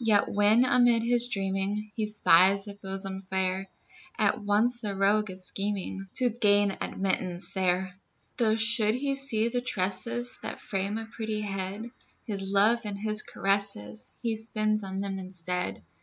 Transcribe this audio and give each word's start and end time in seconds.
Yet 0.00 0.30
when, 0.30 0.64
amid 0.64 1.02
his 1.02 1.28
dreaming, 1.28 1.92
He 1.94 2.06
spies 2.06 2.68
a 2.68 2.74
bosom 2.76 3.26
fair, 3.28 3.68
At 4.18 4.40
once 4.40 4.80
the 4.80 4.96
rogue 4.96 5.30
is 5.30 5.44
scheming 5.44 6.06
To 6.14 6.30
gain 6.30 6.78
admittance 6.80 7.52
there; 7.52 7.94
Though 8.38 8.56
should 8.56 8.94
he 8.94 9.14
see 9.14 9.48
the 9.48 9.60
tresses 9.60 10.38
That 10.42 10.58
frame 10.58 10.96
a 10.96 11.04
pretty 11.04 11.42
head, 11.42 11.90
His 12.24 12.40
love 12.50 12.80
and 12.86 12.96
his 12.98 13.20
caresses 13.20 14.10
He 14.22 14.36
spends 14.36 14.82
on 14.82 15.02
them 15.02 15.18
instead. 15.18 15.82